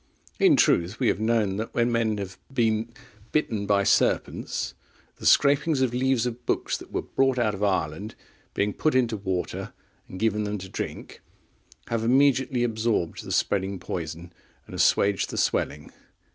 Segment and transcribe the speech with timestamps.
[0.39, 2.91] In truth, we have known that when men have been
[3.31, 4.73] bitten by serpents,
[5.17, 8.15] the scrapings of leaves of books that were brought out of Ireland,
[8.55, 9.73] being put into water,
[10.09, 11.21] and given them to drink,
[11.89, 14.33] have immediately absorbed the spreading poison,
[14.65, 15.91] and assuaged the swelling.